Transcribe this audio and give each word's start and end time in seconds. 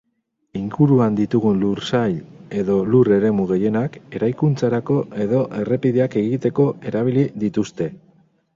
Inguruan 0.59 1.17
ditugun 1.17 1.59
lur-sail 1.63 2.15
edo 2.61 2.77
lur-eremu 2.95 3.45
gehienak 3.53 3.99
eraikuntzarako 4.21 4.97
edo 5.27 5.45
errepideak 5.61 6.19
egiteko 6.25 6.69
erabili 6.93 7.31
dituzte. 7.47 7.93